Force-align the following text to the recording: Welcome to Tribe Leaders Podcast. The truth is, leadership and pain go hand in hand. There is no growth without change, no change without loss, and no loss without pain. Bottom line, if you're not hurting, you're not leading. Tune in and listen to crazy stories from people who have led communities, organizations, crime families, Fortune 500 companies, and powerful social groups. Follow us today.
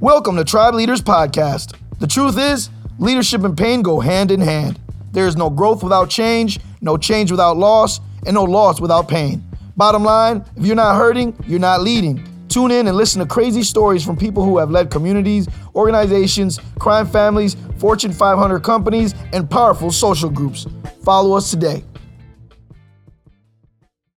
Welcome 0.00 0.36
to 0.36 0.44
Tribe 0.44 0.74
Leaders 0.74 1.02
Podcast. 1.02 1.74
The 1.98 2.06
truth 2.06 2.38
is, 2.38 2.70
leadership 3.00 3.42
and 3.42 3.58
pain 3.58 3.82
go 3.82 3.98
hand 3.98 4.30
in 4.30 4.40
hand. 4.40 4.78
There 5.10 5.26
is 5.26 5.36
no 5.36 5.50
growth 5.50 5.82
without 5.82 6.08
change, 6.08 6.60
no 6.80 6.96
change 6.96 7.32
without 7.32 7.56
loss, 7.56 7.98
and 8.24 8.34
no 8.34 8.44
loss 8.44 8.80
without 8.80 9.08
pain. 9.08 9.42
Bottom 9.76 10.04
line, 10.04 10.44
if 10.56 10.64
you're 10.64 10.76
not 10.76 10.94
hurting, 10.94 11.34
you're 11.48 11.58
not 11.58 11.80
leading. 11.80 12.24
Tune 12.46 12.70
in 12.70 12.86
and 12.86 12.96
listen 12.96 13.18
to 13.18 13.26
crazy 13.26 13.64
stories 13.64 14.04
from 14.04 14.16
people 14.16 14.44
who 14.44 14.56
have 14.58 14.70
led 14.70 14.88
communities, 14.88 15.48
organizations, 15.74 16.60
crime 16.78 17.08
families, 17.08 17.56
Fortune 17.78 18.12
500 18.12 18.60
companies, 18.60 19.16
and 19.32 19.50
powerful 19.50 19.90
social 19.90 20.30
groups. 20.30 20.64
Follow 21.02 21.36
us 21.36 21.50
today. 21.50 21.82